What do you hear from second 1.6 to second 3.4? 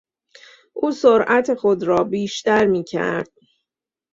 را بیشتر میکرد.